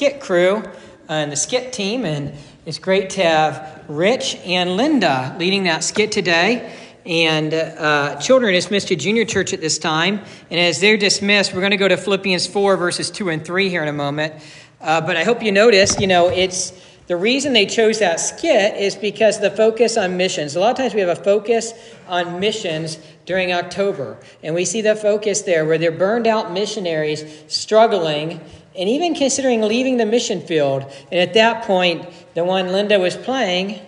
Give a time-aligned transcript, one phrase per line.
[0.00, 0.62] skit crew
[1.10, 2.32] and the skit team, and
[2.64, 6.74] it's great to have Rich and Linda leading that skit today.
[7.04, 10.20] And uh, children dismissed to junior church at this time.
[10.50, 13.68] And as they're dismissed, we're going to go to Philippians 4, verses 2 and 3
[13.68, 14.42] here in a moment.
[14.80, 16.72] Uh, but I hope you notice, you know, it's
[17.06, 20.56] the reason they chose that skit is because the focus on missions.
[20.56, 21.74] A lot of times we have a focus
[22.08, 24.16] on missions during October.
[24.42, 28.40] And we see the focus there where they're burned out missionaries struggling
[28.76, 30.82] and even considering leaving the mission field.
[31.10, 33.80] And at that point, the one Linda was playing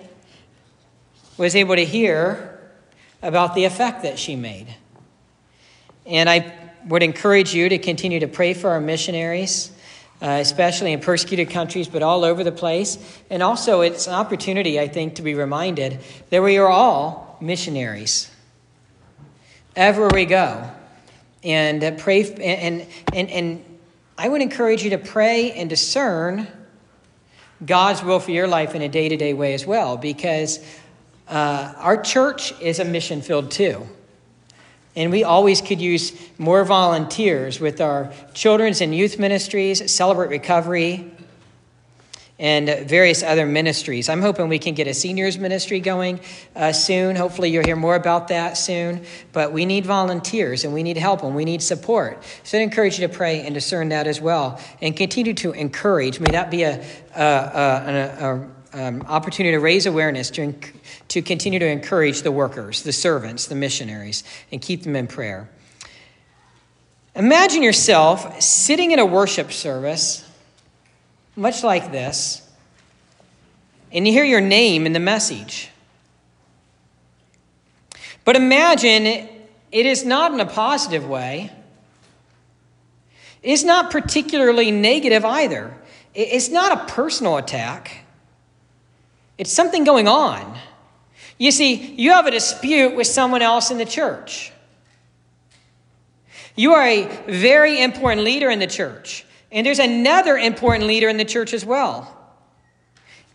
[1.36, 2.60] was able to hear
[3.22, 4.66] about the effect that she made.
[6.04, 6.52] And I
[6.86, 9.70] would encourage you to continue to pray for our missionaries
[10.22, 12.96] uh, especially in persecuted countries, but all over the place.
[13.28, 15.98] And also, it's an opportunity, I think, to be reminded
[16.30, 18.30] that we are all missionaries
[19.74, 20.70] everywhere we go.
[21.42, 23.71] And uh, pray, and, and, and
[24.16, 26.46] I would encourage you to pray and discern
[27.64, 30.58] God's will for your life in a day to day way as well, because
[31.28, 33.86] uh, our church is a mission field too.
[34.94, 41.10] And we always could use more volunteers with our children's and youth ministries, Celebrate Recovery,
[42.42, 44.08] and various other ministries.
[44.08, 46.18] I'm hoping we can get a seniors ministry going
[46.56, 47.14] uh, soon.
[47.14, 49.04] Hopefully, you'll hear more about that soon.
[49.32, 52.24] But we need volunteers and we need help and we need support.
[52.42, 56.18] So I encourage you to pray and discern that as well and continue to encourage.
[56.18, 60.52] May that be a, a, a, a um, opportunity to raise awareness, to,
[61.08, 65.48] to continue to encourage the workers, the servants, the missionaries, and keep them in prayer.
[67.14, 70.28] Imagine yourself sitting in a worship service,
[71.36, 72.48] much like this,
[73.90, 75.70] and you hear your name in the message.
[78.24, 81.50] But imagine it is not in a positive way.
[83.42, 85.76] It's not particularly negative either.
[86.14, 88.04] It's not a personal attack.
[89.38, 90.58] It's something going on.
[91.38, 94.52] You see, you have a dispute with someone else in the church.
[96.54, 101.18] You are a very important leader in the church, and there's another important leader in
[101.18, 102.18] the church as well.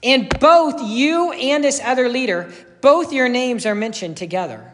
[0.04, 2.52] And both you and this other leader,
[2.82, 4.74] both your names are mentioned together.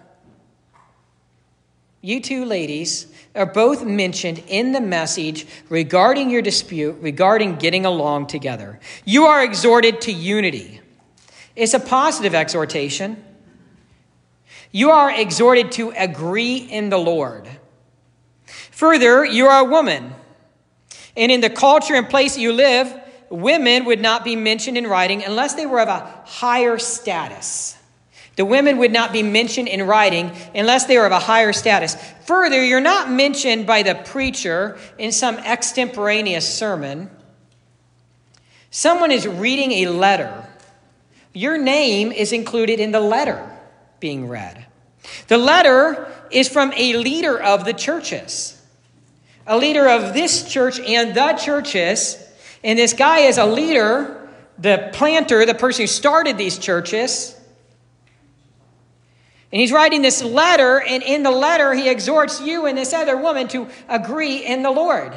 [2.02, 8.28] You two ladies are both mentioned in the message regarding your dispute, regarding getting along
[8.28, 8.80] together.
[9.06, 10.82] You are exhorted to unity.
[11.56, 13.24] It's a positive exhortation.
[14.72, 17.48] You are exhorted to agree in the Lord.
[18.72, 20.14] Further, you are a woman.
[21.16, 22.94] And in the culture and place you live,
[23.30, 27.78] women would not be mentioned in writing unless they were of a higher status.
[28.36, 31.96] The women would not be mentioned in writing unless they were of a higher status.
[32.26, 37.12] Further, you're not mentioned by the preacher in some extemporaneous sermon.
[38.72, 40.48] Someone is reading a letter
[41.34, 43.50] your name is included in the letter
[44.00, 44.66] being read.
[45.28, 48.62] The letter is from a leader of the churches,
[49.46, 52.18] a leader of this church and the churches.
[52.64, 57.36] And this guy is a leader, the planter, the person who started these churches.
[59.52, 63.16] And he's writing this letter, and in the letter, he exhorts you and this other
[63.16, 65.14] woman to agree in the Lord.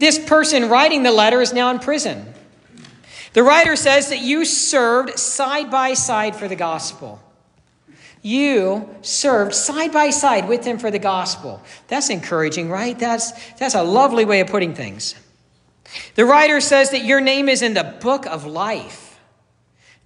[0.00, 2.34] This person writing the letter is now in prison.
[3.34, 7.22] The writer says that you served side by side for the gospel.
[8.22, 11.62] You served side by side with him for the gospel.
[11.88, 12.98] That's encouraging, right?
[12.98, 15.14] That's, that's a lovely way of putting things.
[16.14, 19.18] The writer says that your name is in the book of life.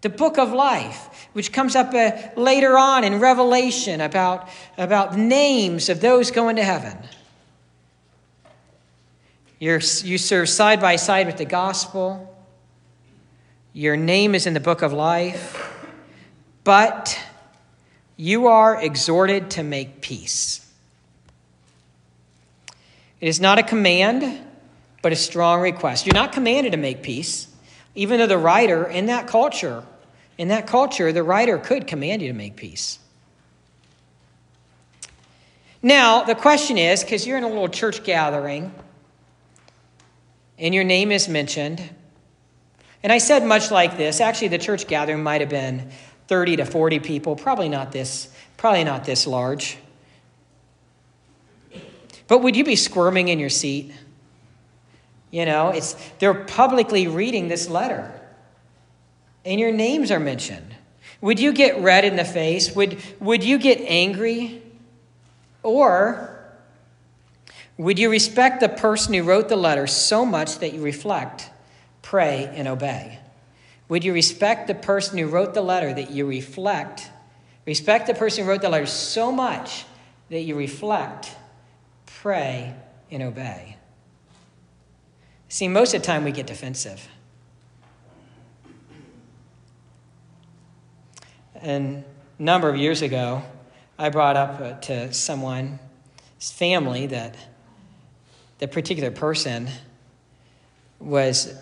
[0.02, 4.48] The book of life, which comes up uh, later on in Revelation about,
[4.78, 6.96] about names of those going to heaven.
[9.58, 12.30] You're, you serve side by side with the gospel.
[13.72, 15.74] Your name is in the book of life,
[16.64, 17.18] but
[18.16, 20.60] you are exhorted to make peace.
[23.20, 24.40] It is not a command,
[25.02, 26.06] but a strong request.
[26.06, 27.48] You're not commanded to make peace,
[27.94, 29.84] even though the writer in that culture,
[30.38, 32.98] in that culture, the writer could command you to make peace.
[35.82, 38.72] Now, the question is because you're in a little church gathering
[40.58, 41.82] and your name is mentioned,
[43.02, 44.20] and I said much like this.
[44.20, 45.90] Actually, the church gathering might have been
[46.28, 49.78] 30 to 40 people, probably not this, probably not this large.
[52.26, 53.92] But would you be squirming in your seat?
[55.30, 58.10] You know, it's they're publicly reading this letter.
[59.44, 60.74] And your names are mentioned.
[61.20, 62.74] Would you get red in the face?
[62.74, 64.62] Would, would you get angry?
[65.62, 66.30] Or
[67.76, 71.50] Would you respect the person who wrote the letter so much that you reflect,
[72.02, 73.18] pray, and obey?
[73.88, 77.10] Would you respect the person who wrote the letter that you reflect?
[77.66, 79.84] Respect the person who wrote the letter so much
[80.30, 81.34] that you reflect,
[82.06, 82.74] pray,
[83.10, 83.76] and obey.
[85.48, 87.06] See, most of the time we get defensive.
[91.54, 92.04] And
[92.38, 93.42] a number of years ago,
[93.98, 95.78] I brought up uh, to someone's
[96.38, 97.36] family that
[98.58, 99.68] the particular person
[100.98, 101.54] was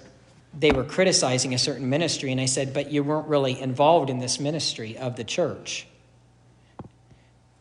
[0.59, 4.19] they were criticizing a certain ministry, and I said, But you weren't really involved in
[4.19, 5.87] this ministry of the church.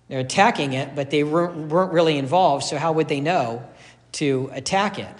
[0.07, 3.63] They're attacking it, but they weren't, really involved, so how would they know
[4.13, 5.15] to attack it?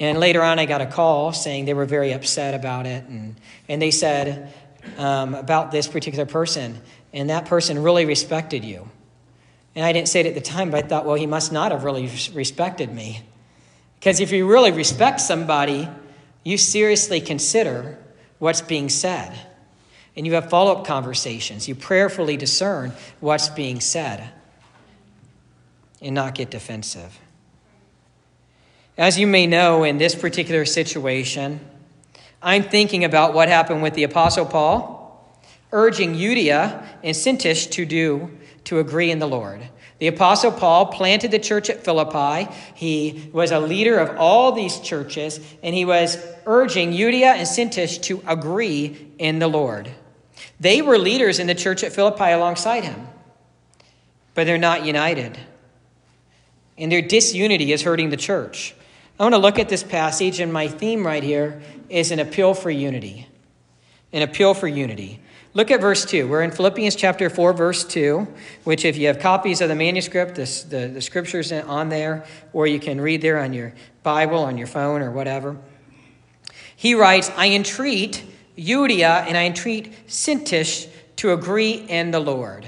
[0.00, 3.36] And later on, I got a call saying they were very upset about it, and,
[3.68, 4.52] and they said
[4.96, 6.80] um, about this particular person,
[7.12, 8.88] and that person really respected you.
[9.76, 11.70] And I didn't say it at the time, but I thought, well, he must not
[11.70, 13.22] have really respected me.
[14.00, 15.88] Because if you really respect somebody,
[16.48, 17.98] you seriously consider
[18.38, 19.38] what's being said.
[20.16, 21.68] And you have follow up conversations.
[21.68, 24.30] You prayerfully discern what's being said
[26.00, 27.18] and not get defensive.
[28.96, 31.60] As you may know, in this particular situation,
[32.42, 35.38] I'm thinking about what happened with the Apostle Paul,
[35.70, 39.60] urging Euodia and Syntyche to do, to agree in the Lord.
[39.98, 42.50] The Apostle Paul planted the church at Philippi.
[42.74, 46.16] He was a leader of all these churches, and he was
[46.46, 49.90] urging Euodia and Syntyche to agree in the Lord.
[50.60, 53.08] They were leaders in the church at Philippi alongside him,
[54.34, 55.36] but they're not united.
[56.76, 58.76] And their disunity is hurting the church.
[59.18, 62.54] I want to look at this passage, and my theme right here is an appeal
[62.54, 63.26] for unity.
[64.12, 65.20] An appeal for unity.
[65.58, 66.28] Look at verse 2.
[66.28, 68.28] We're in Philippians chapter 4, verse 2,
[68.62, 72.68] which, if you have copies of the manuscript, the, the, the scriptures on there, or
[72.68, 73.74] you can read there on your
[74.04, 75.56] Bible, on your phone, or whatever.
[76.76, 78.24] He writes, I entreat
[78.56, 82.64] Euodia and I entreat Syntyche to agree in the Lord.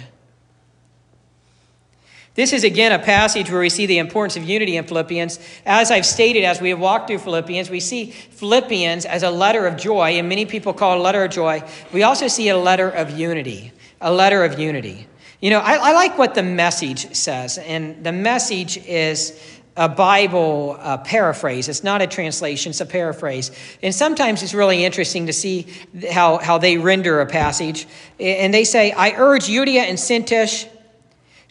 [2.37, 5.41] This is again a passage where we see the importance of unity in Philippians.
[5.67, 9.67] As I've stated, as we have walked through Philippians, we see Philippians as a letter
[9.67, 11.63] of joy, and many people call it a letter of joy.
[11.93, 15.09] We also see a letter of unity, a letter of unity.
[15.41, 20.77] You know, I, I like what the message says, and the message is a Bible
[20.79, 21.69] uh, paraphrase.
[21.69, 23.51] It's not a translation, it's a paraphrase.
[23.83, 25.67] And sometimes it's really interesting to see
[26.13, 27.89] how, how they render a passage.
[28.21, 30.69] And they say, I urge Euodia and Syntyche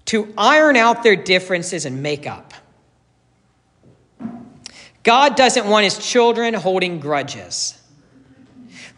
[0.10, 2.56] to iron out their differences and make up.
[5.04, 7.80] God doesn't want his children holding grudges.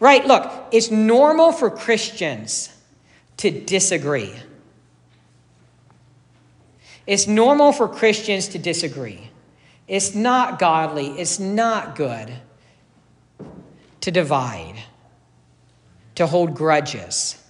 [0.00, 2.74] Right, look, it's normal for Christians
[3.36, 4.32] to disagree.
[7.06, 9.28] It's normal for Christians to disagree.
[9.86, 12.32] It's not godly, it's not good
[14.00, 14.82] to divide,
[16.14, 17.41] to hold grudges.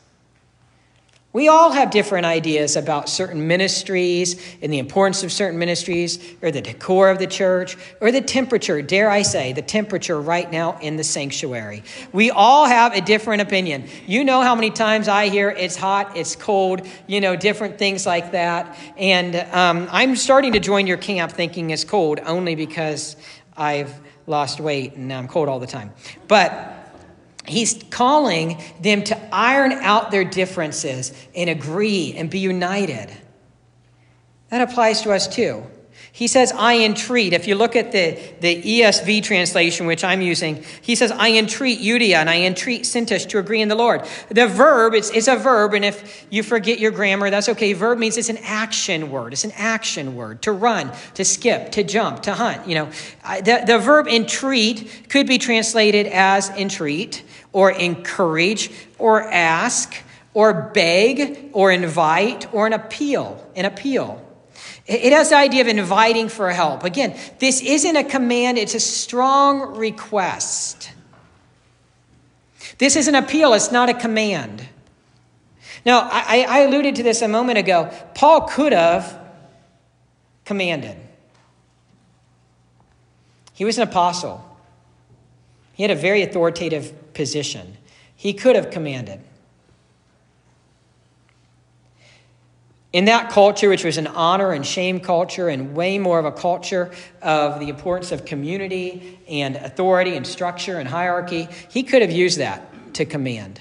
[1.35, 6.51] We all have different ideas about certain ministries and the importance of certain ministries, or
[6.51, 10.79] the decor of the church, or the temperature, dare I say, the temperature right now
[10.83, 11.85] in the sanctuary.
[12.13, 13.89] We all have a different opinion.
[14.07, 18.05] You know how many times I hear it's hot, it's cold, you know, different things
[18.05, 18.77] like that.
[18.99, 23.17] And um, I'm starting to join your camp thinking it's cold only because
[23.57, 23.95] I've
[24.27, 25.93] lost weight and now I'm cold all the time.
[26.29, 26.82] But
[27.47, 33.11] He's calling them to iron out their differences and agree and be united.
[34.51, 35.65] That applies to us too.
[36.15, 37.33] He says, I entreat.
[37.33, 41.81] If you look at the, the ESV translation, which I'm using, he says, I entreat
[41.81, 44.07] Euodia and I entreat Syntyche to agree in the Lord.
[44.29, 47.73] The verb, it's, it's a verb, and if you forget your grammar, that's okay.
[47.73, 49.33] Verb means it's an action word.
[49.33, 50.43] It's an action word.
[50.43, 52.69] To run, to skip, to jump, to hunt.
[52.69, 52.91] You know,
[53.25, 57.23] the, the verb entreat could be translated as entreat
[57.55, 59.95] or encourage or ask
[60.35, 63.51] or beg or invite or an appeal.
[63.57, 64.23] An appeal.
[64.93, 66.85] It has the idea of inviting for help.
[66.85, 70.91] Again, this isn't a command, it's a strong request.
[72.79, 74.69] This is an appeal, it's not a command.
[75.87, 77.91] Now, I, I alluded to this a moment ago.
[78.15, 79.19] Paul could have
[80.45, 80.97] commanded,
[83.55, 84.45] he was an apostle,
[85.73, 87.79] he had a very authoritative position.
[88.15, 89.21] He could have commanded.
[92.93, 96.33] In that culture, which was an honor and shame culture, and way more of a
[96.33, 96.91] culture
[97.23, 102.39] of the importance of community and authority and structure and hierarchy, he could have used
[102.39, 103.61] that to command.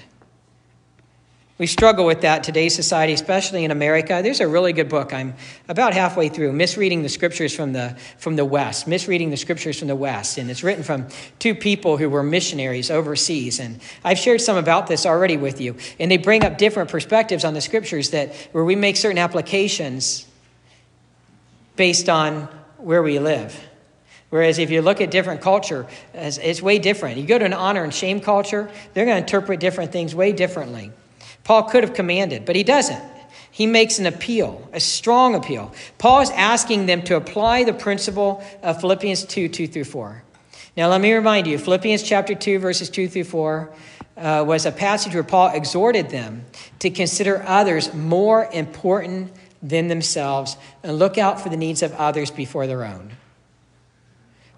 [1.58, 4.20] We struggle with that today's society, especially in America.
[4.22, 5.12] There's a really good book.
[5.12, 5.34] I'm
[5.68, 8.88] about halfway through, Misreading the Scriptures from the, from the West.
[8.88, 10.38] Misreading the Scriptures from the West.
[10.38, 13.60] And it's written from two people who were missionaries overseas.
[13.60, 15.76] And I've shared some about this already with you.
[16.00, 20.26] And they bring up different perspectives on the Scriptures that where we make certain applications
[21.76, 23.68] based on where we live.
[24.30, 27.18] Whereas if you look at different culture, it's way different.
[27.18, 30.32] You go to an honor and shame culture, they're going to interpret different things way
[30.32, 30.90] differently.
[31.44, 33.02] Paul could have commanded, but he doesn't.
[33.50, 35.72] He makes an appeal, a strong appeal.
[35.98, 40.22] Paul is asking them to apply the principle of Philippians 2 2 through 4.
[40.74, 43.72] Now, let me remind you Philippians chapter 2, verses 2 through 4
[44.16, 46.46] uh, was a passage where Paul exhorted them
[46.78, 49.32] to consider others more important
[49.62, 53.12] than themselves and look out for the needs of others before their own.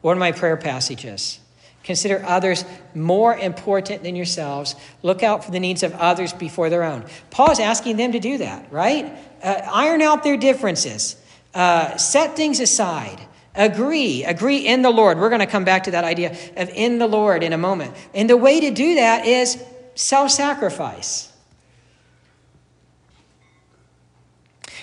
[0.01, 1.41] One of my prayer passages.
[1.85, 2.65] Consider others
[2.95, 4.75] more important than yourselves.
[5.03, 7.05] Look out for the needs of others before their own.
[7.31, 9.13] Paul is asking them to do that, right?
[9.43, 11.17] Uh, iron out their differences,
[11.53, 13.21] uh, set things aside,
[13.55, 15.19] agree, agree in the Lord.
[15.19, 17.95] We're going to come back to that idea of in the Lord in a moment.
[18.15, 19.63] And the way to do that is
[19.95, 21.31] self sacrifice.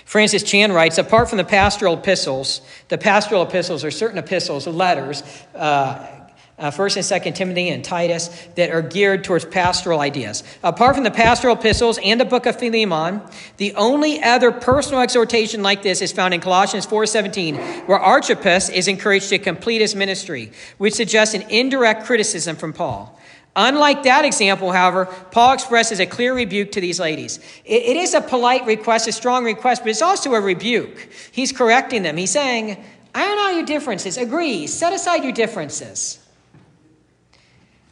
[0.05, 5.23] Francis Chan writes Apart from the pastoral epistles, the pastoral epistles are certain epistles, letters,
[5.55, 6.20] uh,
[6.61, 10.43] Uh, first and Second Timothy and Titus, that are geared towards pastoral ideas.
[10.61, 13.19] Apart from the pastoral epistles and the book of Philemon,
[13.57, 17.55] the only other personal exhortation like this is found in Colossians 4:17,
[17.87, 23.19] where Archippus is encouraged to complete his ministry, which suggests an indirect criticism from Paul.
[23.55, 27.39] Unlike that example, however, Paul expresses a clear rebuke to these ladies.
[27.65, 31.09] It, it is a polite request, a strong request, but it's also a rebuke.
[31.31, 32.17] He's correcting them.
[32.17, 32.81] He's saying,
[33.15, 36.20] iron out your differences, agree, set aside your differences.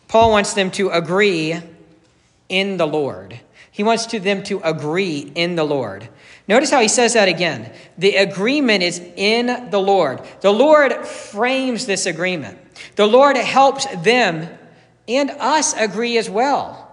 [0.09, 1.55] Paul wants them to agree
[2.49, 3.39] in the Lord.
[3.71, 6.09] He wants to them to agree in the Lord.
[6.47, 7.71] Notice how he says that again.
[7.97, 10.21] The agreement is in the Lord.
[10.41, 12.57] The Lord frames this agreement.
[12.95, 14.49] The Lord helps them
[15.07, 16.87] and us agree as well.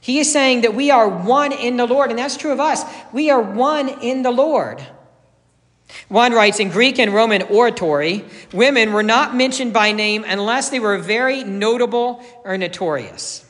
[0.00, 2.82] He is saying that we are one in the Lord, and that's true of us.
[3.12, 4.84] We are one in the Lord.
[6.08, 10.80] One writes in Greek and Roman oratory, women were not mentioned by name unless they
[10.80, 13.44] were very notable or notorious.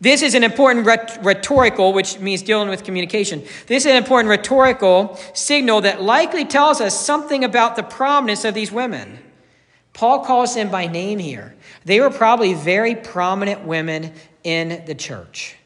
[0.00, 0.86] This is an important
[1.22, 3.40] rhetorical, which means dealing with communication.
[3.66, 8.54] This is an important rhetorical signal that likely tells us something about the prominence of
[8.54, 9.18] these women.
[9.94, 11.56] Paul calls them by name here.
[11.84, 14.12] They were probably very prominent women
[14.44, 15.56] in the church.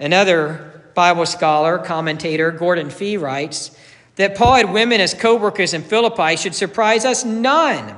[0.00, 3.78] Another Bible scholar, commentator, Gordon Fee, writes
[4.16, 7.96] that Paul had women as co workers in Philippi should surprise us none.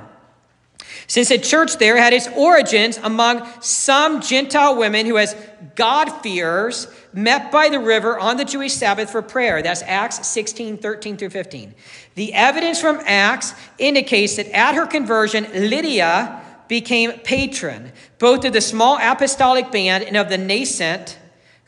[1.07, 5.35] Since the church there had its origins among some Gentile women who, as
[5.75, 9.63] God-fearers, met by the river on the Jewish Sabbath for prayer.
[9.63, 11.75] That's Acts 16, 13 through 15.
[12.15, 18.61] The evidence from Acts indicates that at her conversion, Lydia became patron, both of the
[18.61, 21.19] small apostolic band and of the nascent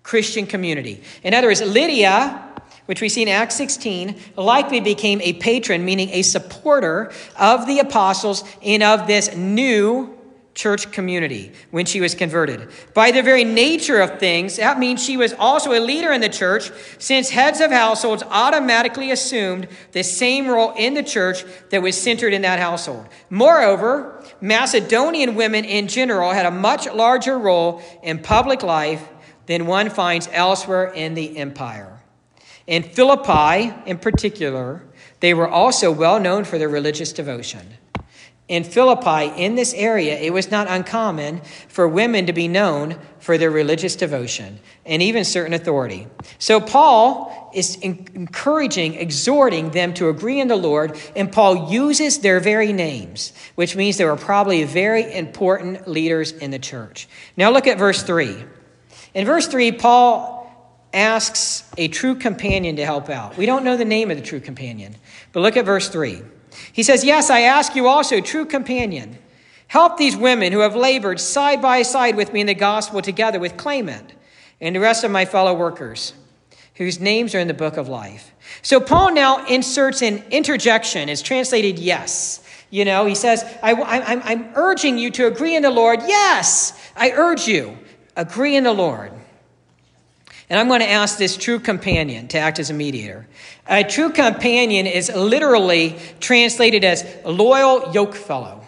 [0.03, 1.03] Christian community.
[1.23, 2.50] In other words, Lydia
[2.91, 7.79] which we see in Acts 16, likely became a patron, meaning a supporter of the
[7.79, 10.19] apostles and of this new
[10.57, 12.69] church community when she was converted.
[12.93, 16.29] By the very nature of things, that means she was also a leader in the
[16.29, 21.97] church, since heads of households automatically assumed the same role in the church that was
[21.97, 23.07] centered in that household.
[23.31, 29.09] Moreover, Macedonian women in general had a much larger role in public life
[29.47, 32.00] than one finds elsewhere in the empire.
[32.71, 34.85] In Philippi, in particular,
[35.19, 37.67] they were also well known for their religious devotion.
[38.47, 43.37] In Philippi, in this area, it was not uncommon for women to be known for
[43.37, 46.07] their religious devotion and even certain authority.
[46.39, 52.39] So, Paul is encouraging, exhorting them to agree in the Lord, and Paul uses their
[52.39, 57.09] very names, which means they were probably very important leaders in the church.
[57.37, 58.45] Now, look at verse 3.
[59.15, 60.40] In verse 3, Paul
[60.93, 63.37] asks a true companion to help out.
[63.37, 64.97] We don't know the name of the true companion,
[65.33, 66.23] but look at verse 3.
[66.73, 69.19] He says, Yes, I ask you also, true companion,
[69.69, 73.39] help these women who have labored side by side with me in the gospel together
[73.39, 74.15] with Clement
[74.61, 76.13] and the rest of my fellow workers
[76.81, 78.33] whose names are in the book of life.
[78.63, 81.11] So Paul now inserts an interjection.
[81.11, 82.43] It's translated yes.
[82.71, 83.73] You know, he says, I,
[84.33, 86.01] am urging you to agree in the Lord.
[86.07, 87.77] Yes, I urge you,
[88.17, 89.13] agree in the Lord.
[90.51, 93.29] And I'm going to ask this true companion to act as a mediator.
[93.69, 98.67] A true companion is literally translated as loyal yoke fellow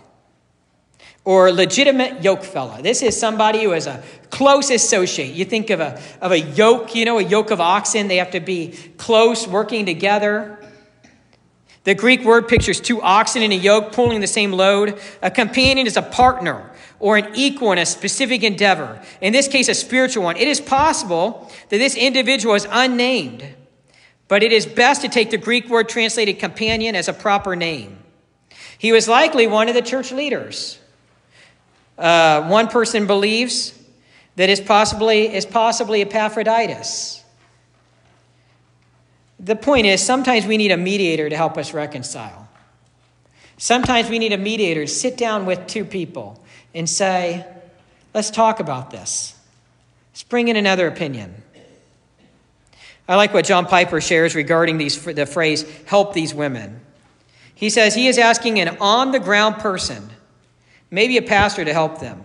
[1.25, 2.81] or legitimate yoke fellow.
[2.81, 5.35] This is somebody who is a close associate.
[5.35, 8.31] You think of a, of a yoke, you know, a yoke of oxen, they have
[8.31, 10.59] to be close, working together.
[11.85, 15.01] The Greek word pictures two oxen in a yoke pulling the same load.
[15.21, 16.71] A companion is a partner
[17.01, 19.03] or an equal in a specific endeavor.
[19.21, 20.37] In this case, a spiritual one.
[20.37, 23.45] It is possible that this individual is unnamed,
[24.29, 27.99] but it is best to take the Greek word translated companion as a proper name.
[28.79, 30.79] He was likely one of the church leaders.
[31.99, 33.77] Uh, one person believes
[34.37, 37.22] that is possibly, is possibly Epaphroditus.
[39.43, 42.49] The point is, sometimes we need a mediator to help us reconcile.
[43.59, 46.43] Sometimes we need a mediator to sit down with two people
[46.75, 47.45] and say,
[48.15, 49.39] let's talk about this.
[50.13, 51.43] Let's bring in another opinion.
[53.09, 56.81] I like what John Piper shares regarding these, the phrase, help these women.
[57.55, 60.09] He says he is asking an on the ground person
[60.93, 62.23] maybe a pastor to help them.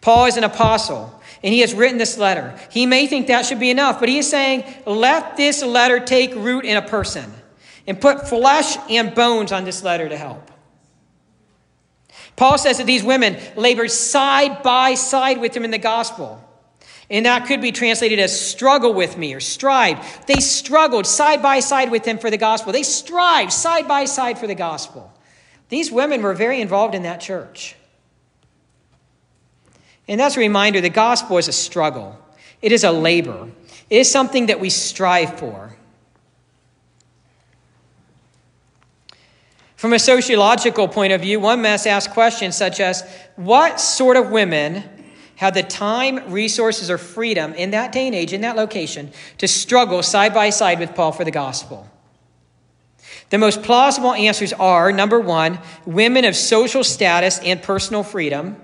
[0.00, 2.58] Paul is an apostle, and he has written this letter.
[2.70, 6.34] He may think that should be enough, but he is saying, let this letter take
[6.34, 7.32] root in a person
[7.86, 10.50] and put flesh and bones on this letter to help.
[12.36, 16.44] Paul says that these women labored side by side with him in the gospel.
[17.10, 20.26] And that could be translated as struggle with me or strive.
[20.26, 22.72] They struggled side by side with him for the gospel.
[22.72, 25.10] They strived side by side for the gospel.
[25.70, 27.76] These women were very involved in that church.
[30.08, 32.18] And that's a reminder the gospel is a struggle,
[32.62, 33.48] it is a labor,
[33.90, 35.74] it is something that we strive for.
[39.76, 44.30] From a sociological point of view, one must ask questions such as what sort of
[44.30, 44.82] women
[45.36, 49.46] had the time, resources, or freedom in that day and age, in that location, to
[49.46, 51.88] struggle side by side with Paul for the gospel?
[53.30, 58.56] The most plausible answers are number one, women of social status and personal freedom.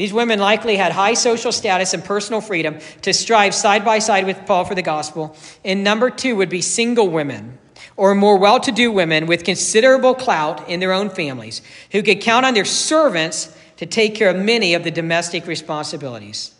[0.00, 4.24] These women likely had high social status and personal freedom to strive side by side
[4.24, 5.36] with Paul for the gospel.
[5.62, 7.58] And number two would be single women
[7.98, 11.60] or more well to do women with considerable clout in their own families
[11.92, 16.54] who could count on their servants to take care of many of the domestic responsibilities.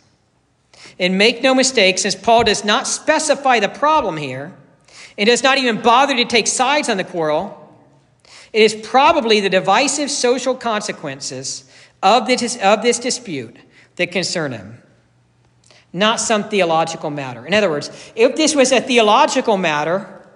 [0.99, 4.53] And make no mistake, since Paul does not specify the problem here,
[5.17, 7.57] and does not even bother to take sides on the quarrel,
[8.53, 11.67] it is probably the divisive social consequences
[12.01, 13.57] of this, of this dispute
[13.95, 14.81] that concern him,
[15.93, 17.45] not some theological matter.
[17.45, 20.27] In other words, if this was a theological matter,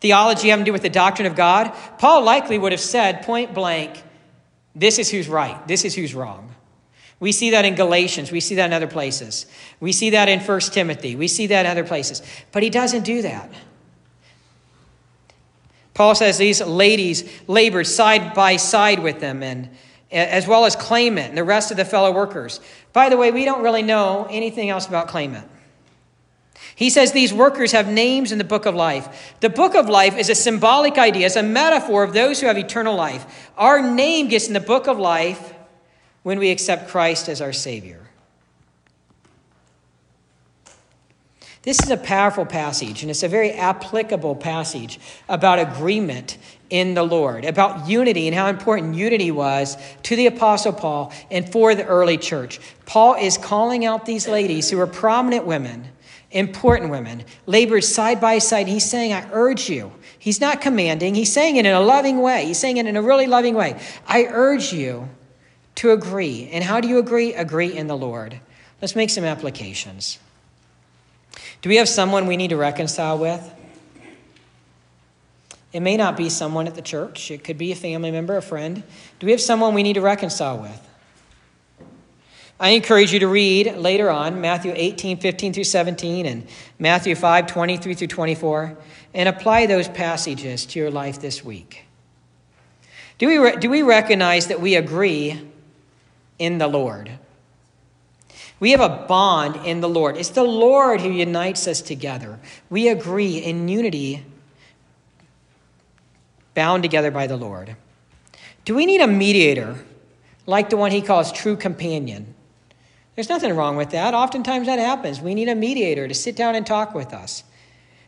[0.00, 3.54] theology having to do with the doctrine of God, Paul likely would have said point
[3.54, 4.02] blank,
[4.74, 6.54] this is who's right, this is who's wrong.
[7.20, 8.30] We see that in Galatians.
[8.30, 9.46] We see that in other places.
[9.80, 11.16] We see that in 1 Timothy.
[11.16, 12.22] We see that in other places.
[12.52, 13.50] But he doesn't do that.
[15.94, 19.70] Paul says these ladies labored side by side with them, and
[20.14, 22.60] as well as Clement and the rest of the fellow workers.
[22.92, 25.48] By the way, we don't really know anything else about Clement.
[26.76, 29.34] He says these workers have names in the book of life.
[29.40, 32.58] The book of life is a symbolic idea, it's a metaphor of those who have
[32.58, 33.50] eternal life.
[33.56, 35.54] Our name gets in the book of life
[36.22, 38.00] when we accept Christ as our Savior.
[41.62, 45.00] This is a powerful passage, and it's a very applicable passage
[45.30, 46.36] about agreement
[46.74, 51.48] in the Lord, about unity and how important unity was to the Apostle Paul and
[51.48, 52.58] for the early church.
[52.84, 55.86] Paul is calling out these ladies who are prominent women,
[56.32, 58.66] important women, labored side by side.
[58.66, 59.92] He's saying, I urge you.
[60.18, 62.46] He's not commanding, he's saying it in a loving way.
[62.46, 63.80] He's saying it in a really loving way.
[64.08, 65.08] I urge you
[65.76, 66.48] to agree.
[66.50, 67.34] And how do you agree?
[67.34, 68.40] Agree in the Lord.
[68.82, 70.18] Let's make some applications.
[71.62, 73.48] Do we have someone we need to reconcile with?
[75.74, 78.42] It may not be someone at the church, it could be a family member, a
[78.42, 78.84] friend.
[79.18, 80.88] Do we have someone we need to reconcile with?
[82.60, 86.46] I encourage you to read later on Matthew 18, 15 through 17, and
[86.78, 88.78] Matthew 5, 23 through 24,
[89.14, 91.86] and apply those passages to your life this week.
[93.18, 95.40] Do we, re- do we recognize that we agree
[96.38, 97.10] in the Lord?
[98.60, 100.16] We have a bond in the Lord.
[100.16, 102.38] It's the Lord who unites us together.
[102.70, 104.24] We agree in unity,
[106.54, 107.76] bound together by the Lord.
[108.64, 109.76] Do we need a mediator
[110.46, 112.34] like the one he calls true companion?
[113.14, 114.14] There's nothing wrong with that.
[114.14, 115.20] Oftentimes that happens.
[115.20, 117.44] We need a mediator to sit down and talk with us.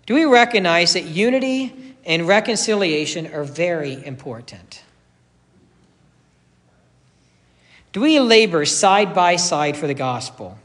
[0.06, 4.82] Do we recognize that unity and reconciliation are very important?
[7.92, 10.58] Do we labor side by side for the gospel?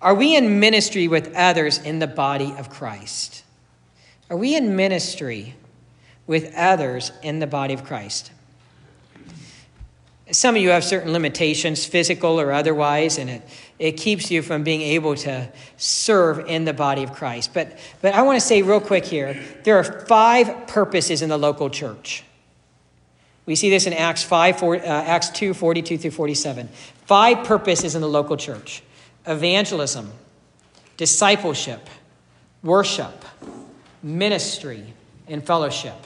[0.00, 3.42] Are we in ministry with others in the body of Christ?
[4.30, 5.54] Are we in ministry
[6.28, 8.30] with others in the body of Christ?
[10.30, 13.42] Some of you have certain limitations, physical or otherwise, and it,
[13.78, 17.54] it keeps you from being able to serve in the body of Christ.
[17.54, 21.38] But, but I want to say real quick here there are five purposes in the
[21.38, 22.24] local church.
[23.46, 26.68] We see this in Acts, 5, uh, Acts 2 42 through 47.
[27.06, 28.82] Five purposes in the local church
[29.26, 30.12] evangelism,
[30.98, 31.88] discipleship,
[32.62, 33.24] worship,
[34.02, 34.84] ministry,
[35.26, 35.96] and fellowship.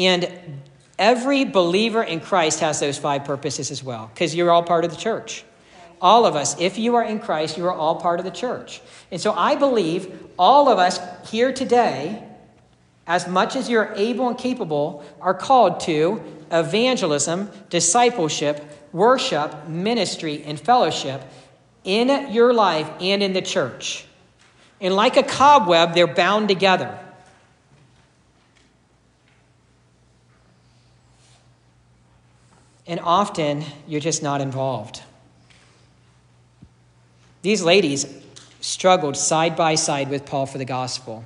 [0.00, 0.28] And
[0.98, 4.90] every believer in Christ has those five purposes as well, because you're all part of
[4.90, 5.44] the church.
[6.00, 8.80] All of us, if you are in Christ, you are all part of the church.
[9.12, 10.98] And so I believe all of us
[11.30, 12.24] here today
[13.10, 20.60] as much as you're able and capable, are called to evangelism, discipleship, worship, ministry, and
[20.60, 21.20] fellowship
[21.82, 24.06] in your life and in the church.
[24.80, 26.96] And like a cobweb, they're bound together.
[32.86, 35.02] And often, you're just not involved.
[37.42, 38.06] These ladies
[38.60, 41.24] struggled side by side with Paul for the gospel.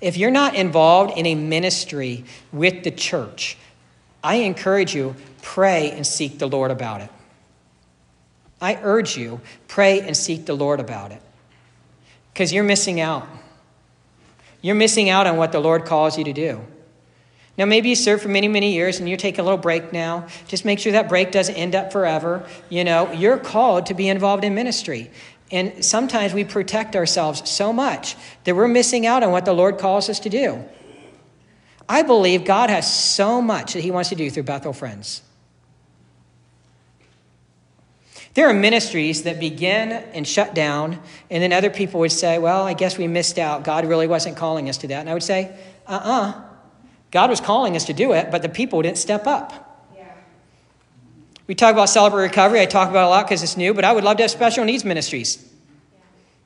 [0.00, 3.56] If you're not involved in a ministry with the church,
[4.22, 7.10] I encourage you, pray and seek the Lord about it.
[8.60, 11.22] I urge you, pray and seek the Lord about it.
[12.32, 13.26] Because you're missing out.
[14.60, 16.60] You're missing out on what the Lord calls you to do.
[17.58, 20.26] Now, maybe you served for many, many years and you're taking a little break now.
[20.46, 22.46] Just make sure that break doesn't end up forever.
[22.68, 25.10] You know, you're called to be involved in ministry.
[25.50, 29.78] And sometimes we protect ourselves so much that we're missing out on what the Lord
[29.78, 30.64] calls us to do.
[31.88, 35.22] I believe God has so much that He wants to do through Bethel Friends.
[38.34, 42.66] There are ministries that begin and shut down, and then other people would say, Well,
[42.66, 43.64] I guess we missed out.
[43.64, 45.00] God really wasn't calling us to that.
[45.00, 46.30] And I would say, Uh uh-uh.
[46.30, 46.45] uh
[47.10, 49.66] God was calling us to do it, but the people didn't step up.
[51.46, 52.60] We talk about Celebrate Recovery.
[52.60, 54.30] I talk about it a lot because it's new, but I would love to have
[54.30, 55.44] special needs ministries.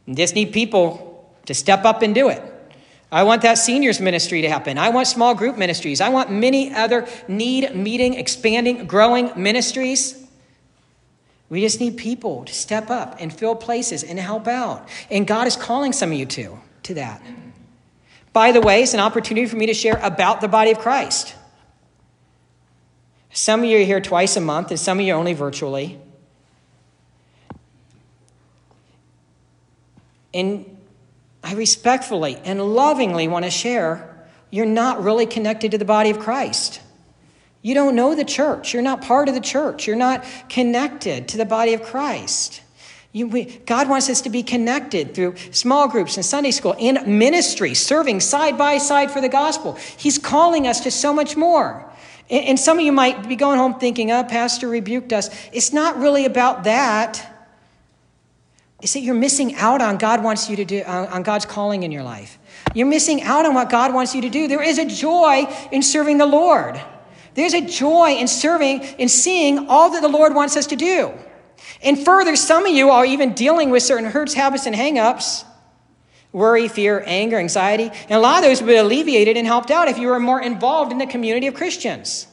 [0.07, 2.43] And just need people to step up and do it.
[3.13, 4.79] I want that seniors ministry to happen.
[4.79, 6.01] I want small group ministries.
[6.01, 10.17] I want many other need meeting, expanding, growing ministries.
[11.49, 14.89] We just need people to step up and fill places and help out.
[15.11, 17.21] And God is calling some of you to, to that.
[18.33, 21.35] By the way, it's an opportunity for me to share about the body of Christ.
[23.33, 26.01] Some of you are here twice a month, and some of you are only virtually.
[30.33, 30.79] And
[31.43, 34.07] I respectfully and lovingly want to share
[34.51, 36.81] you're not really connected to the body of Christ.
[37.63, 38.73] You don't know the church.
[38.73, 39.87] You're not part of the church.
[39.87, 42.63] You're not connected to the body of Christ.
[43.13, 47.19] You, we, God wants us to be connected through small groups and Sunday school and
[47.19, 49.75] ministry, serving side by side for the gospel.
[49.97, 51.85] He's calling us to so much more.
[52.31, 55.29] And some of you might be going home thinking, oh, Pastor rebuked us.
[55.53, 57.27] It's not really about that.
[58.81, 61.91] It's that you're missing out on God wants you to do, on God's calling in
[61.91, 62.39] your life.
[62.73, 64.47] You're missing out on what God wants you to do.
[64.47, 66.81] There is a joy in serving the Lord.
[67.35, 71.13] There's a joy in serving, in seeing all that the Lord wants us to do.
[71.83, 75.45] And further, some of you are even dealing with certain hurts, habits, and hangups
[76.33, 77.85] worry, fear, anger, anxiety.
[77.85, 80.41] And a lot of those would be alleviated and helped out if you were more
[80.41, 82.27] involved in the community of Christians.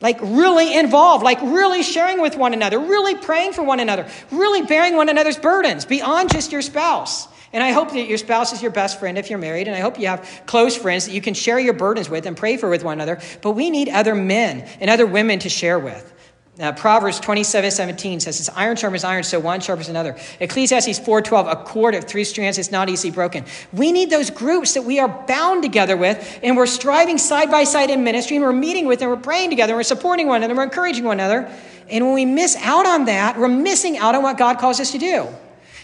[0.00, 4.62] Like really involved, like really sharing with one another, really praying for one another, really
[4.62, 7.28] bearing one another's burdens beyond just your spouse.
[7.52, 9.80] And I hope that your spouse is your best friend if you're married, and I
[9.80, 12.68] hope you have close friends that you can share your burdens with and pray for
[12.68, 13.20] with one another.
[13.40, 16.12] But we need other men and other women to share with.
[16.58, 20.16] Uh, Proverbs 27, 17 says, "As iron sharpens iron, so one sharpens another.
[20.40, 23.44] Ecclesiastes 4.12, a cord of three strands is not easily broken.
[23.74, 27.64] We need those groups that we are bound together with, and we're striving side by
[27.64, 30.36] side in ministry, and we're meeting with, and we're praying together, and we're supporting one
[30.36, 31.50] another, and we're encouraging one another.
[31.90, 34.92] And when we miss out on that, we're missing out on what God calls us
[34.92, 35.28] to do.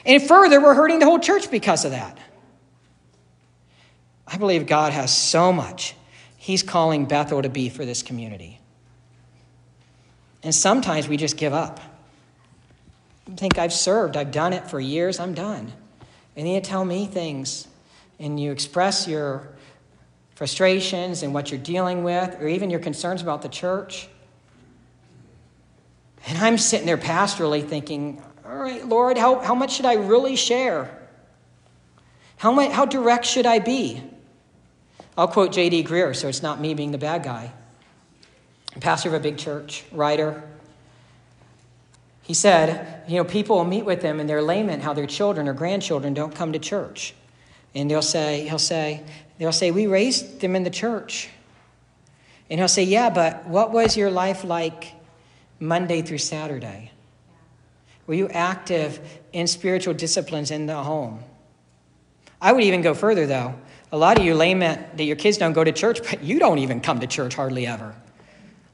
[0.07, 2.17] And further, we're hurting the whole church because of that.
[4.27, 5.95] I believe God has so much
[6.39, 8.62] He's calling Bethel to be for this community.
[10.43, 11.81] And sometimes we just give up.
[13.31, 15.73] I think I've served, I've done it for years, I'm done.
[16.37, 17.69] And then you tell me things
[18.19, 19.49] and you express your
[20.35, 24.09] frustrations and what you're dealing with, or even your concerns about the church.
[26.27, 30.37] And I'm sitting there pastorally thinking, all right, Lord, how, how much should I really
[30.37, 30.99] share?
[32.37, 34.03] How, how direct should I be?
[35.17, 35.85] I'll quote J.D.
[35.85, 37.53] Greear, so it's not me being the bad guy
[38.81, 40.43] pastor of a big church, writer.
[42.23, 45.49] He said, you know, people will meet with him and they're lament how their children
[45.49, 47.15] or grandchildren don't come to church.
[47.75, 49.03] And they'll say, he'll say,
[49.39, 51.29] they'll say, we raised them in the church.
[52.53, 54.93] And he'll say, Yeah, but what was your life like
[55.59, 56.91] Monday through Saturday?
[58.07, 59.01] Were you active
[59.33, 61.25] in spiritual disciplines in the home?
[62.43, 63.55] I would even go further, though.
[63.91, 66.59] A lot of you lament that your kids don't go to church, but you don't
[66.59, 67.95] even come to church hardly ever.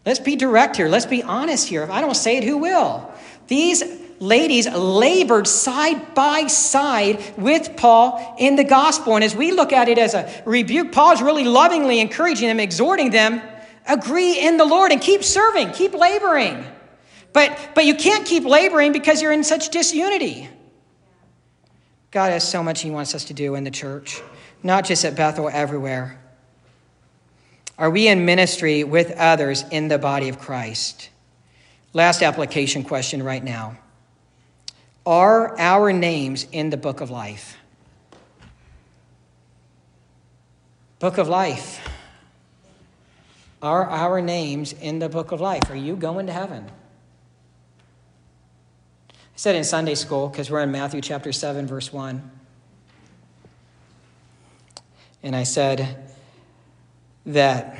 [0.09, 0.88] Let's be direct here.
[0.88, 1.83] Let's be honest here.
[1.83, 3.12] If I don't say it, who will?
[3.47, 3.85] These
[4.21, 9.16] ladies labored side by side with Paul in the gospel.
[9.16, 12.59] And as we look at it as a rebuke, Paul is really lovingly encouraging them,
[12.59, 13.42] exhorting them,
[13.87, 16.64] agree in the Lord and keep serving, keep laboring.
[17.35, 20.49] But, but you can't keep laboring because you're in such disunity.
[22.12, 24.23] God has so much He wants us to do in the church,
[24.62, 26.18] not just at Bethel, everywhere.
[27.79, 31.11] Are we in ministry with others in the body of Christ?
[31.93, 33.79] Last application question right now.
[35.07, 37.57] Are our names in the book of life?
[40.99, 41.81] Book of life.
[43.62, 45.71] Are our names in the book of life?
[45.71, 46.71] Are you going to heaven?
[49.11, 52.29] I said in Sunday school, because we're in Matthew chapter 7, verse 1.
[55.23, 56.08] And I said
[57.29, 57.79] that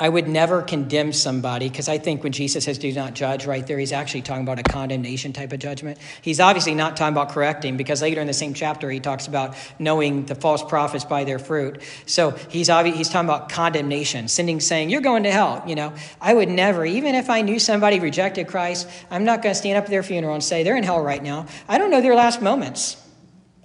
[0.00, 3.66] I would never condemn somebody because I think when Jesus says do not judge right
[3.66, 5.98] there, he's actually talking about a condemnation type of judgment.
[6.22, 9.56] He's obviously not talking about correcting because later in the same chapter he talks about
[9.80, 11.82] knowing the false prophets by their fruit.
[12.06, 15.64] So he's obvi- he's talking about condemnation, sending saying you're going to hell.
[15.66, 19.52] You know, I would never, even if I knew somebody rejected Christ, I'm not going
[19.52, 21.46] to stand up at their funeral and say they're in hell right now.
[21.68, 23.07] I don't know their last moments.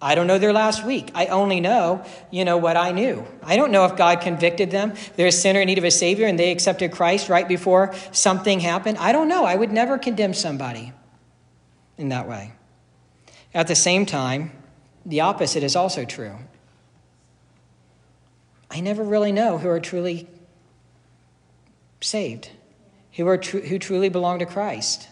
[0.04, 1.12] I don't know their last week.
[1.16, 3.26] I only know, you know, what I knew.
[3.42, 4.96] I don't know if God convicted them.
[5.16, 8.60] They're a sinner in need of a Savior and they accepted Christ right before something
[8.60, 8.98] happened.
[8.98, 9.46] I don't know.
[9.46, 10.92] I would never condemn somebody
[11.98, 12.52] in that way.
[13.54, 14.52] At the same time,
[15.06, 16.36] the opposite is also true.
[18.70, 20.28] I never really know who are truly
[22.02, 22.50] saved,
[23.14, 25.08] who, are tr- who truly belong to Christ.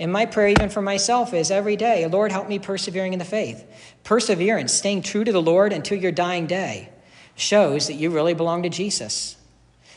[0.00, 3.24] And my prayer, even for myself, is every day, Lord, help me persevering in the
[3.24, 3.66] faith.
[4.02, 6.88] Perseverance, staying true to the Lord until your dying day,
[7.36, 9.36] shows that you really belong to Jesus.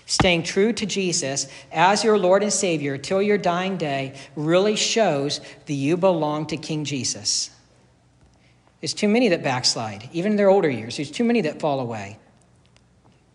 [0.05, 5.39] Staying true to Jesus as your Lord and Savior till your dying day really shows
[5.65, 7.49] that you belong to King Jesus.
[8.81, 10.97] There's too many that backslide, even in their older years.
[10.97, 12.19] There's too many that fall away.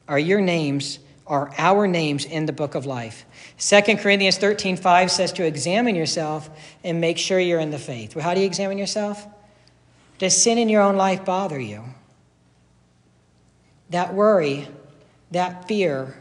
[0.06, 3.24] Are your names, are our names in the book of life?
[3.58, 6.50] 2 Corinthians 13 5 says to examine yourself
[6.82, 8.16] and make sure you're in the faith.
[8.16, 9.26] Well, how do you examine yourself?
[10.18, 11.84] Does sin in your own life bother you?
[13.90, 14.68] That worry,
[15.30, 16.20] that fear,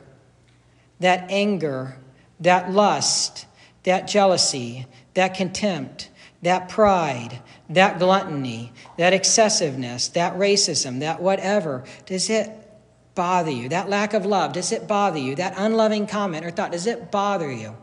[1.00, 1.98] that anger,
[2.40, 3.46] that lust,
[3.84, 6.10] that jealousy, that contempt,
[6.42, 12.52] that pride, that gluttony, that excessiveness, that racism, that whatever, does it
[13.18, 13.68] bother you?
[13.70, 15.36] That lack of love, does it bother you?
[15.36, 17.76] That unloving comment or thought, does it bother you?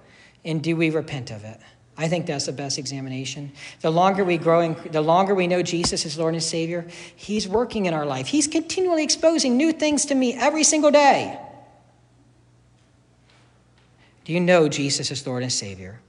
[0.44, 1.60] And do we repent of it?
[1.96, 3.52] I think that's the best examination.
[3.80, 7.46] The longer we grow, in, the longer we know Jesus as Lord and Savior, He's
[7.48, 8.28] working in our life.
[8.28, 11.38] He's continually exposing new things to me every single day.
[14.24, 16.00] Do you know Jesus as Lord and Savior?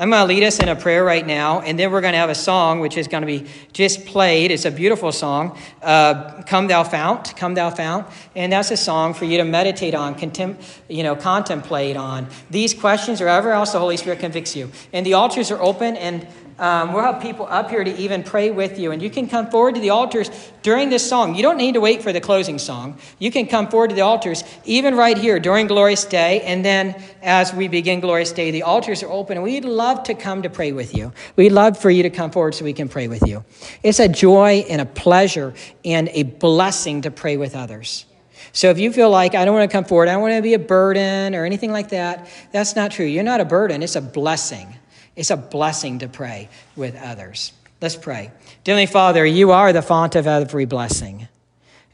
[0.00, 2.18] I'm going to lead us in a prayer right now, and then we're going to
[2.18, 4.50] have a song which is going to be just played.
[4.50, 9.12] It's a beautiful song, uh, "Come Thou Fount," "Come Thou Fount," and that's a song
[9.12, 10.56] for you to meditate on, contem-
[10.88, 14.70] you know, contemplate on these questions or whatever else the Holy Spirit convicts you.
[14.94, 16.26] And the altars are open, and
[16.60, 18.92] um, we'll have people up here to even pray with you.
[18.92, 20.30] And you can come forward to the altars
[20.62, 21.34] during this song.
[21.34, 22.98] You don't need to wait for the closing song.
[23.18, 26.42] You can come forward to the altars even right here during Glorious Day.
[26.42, 29.38] And then as we begin Glorious Day, the altars are open.
[29.38, 31.14] And we'd love to come to pray with you.
[31.34, 33.42] We'd love for you to come forward so we can pray with you.
[33.82, 38.04] It's a joy and a pleasure and a blessing to pray with others.
[38.52, 40.42] So if you feel like I don't want to come forward, I don't want to
[40.42, 43.06] be a burden or anything like that, that's not true.
[43.06, 44.74] You're not a burden, it's a blessing.
[45.20, 47.52] It's a blessing to pray with others.
[47.82, 48.30] Let's pray.
[48.64, 51.28] Dearly Father, you are the font of every blessing.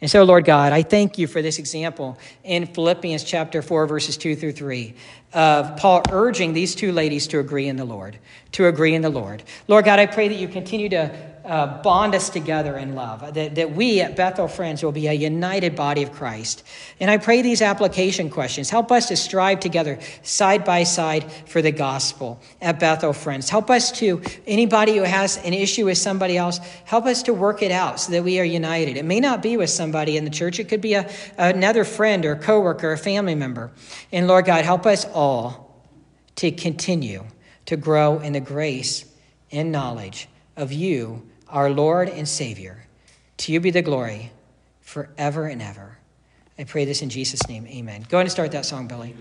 [0.01, 4.17] And so, Lord God, I thank you for this example in Philippians chapter 4, verses
[4.17, 4.95] 2 through 3,
[5.33, 8.17] of Paul urging these two ladies to agree in the Lord,
[8.53, 9.43] to agree in the Lord.
[9.67, 11.13] Lord God, I pray that you continue to
[11.47, 15.13] uh, bond us together in love, that, that we at Bethel Friends will be a
[15.13, 16.65] united body of Christ.
[16.99, 21.63] And I pray these application questions help us to strive together side by side for
[21.63, 23.49] the gospel at Bethel Friends.
[23.49, 27.63] Help us to, anybody who has an issue with somebody else, help us to work
[27.63, 28.97] it out so that we are united.
[28.97, 32.27] It may not be with somebody in the church, it could be a, another friend
[32.27, 33.71] or coworker, or family member.
[34.13, 35.85] And Lord God, help us all
[36.37, 37.25] to continue
[37.67, 39.05] to grow in the grace
[39.51, 42.85] and knowledge of you our Lord and Savior.
[43.39, 44.33] To you be the glory
[44.81, 45.99] forever and ever.
[46.59, 47.67] I pray this in Jesus' name.
[47.67, 48.07] Amen.
[48.09, 49.15] Go ahead and start that song, Billy.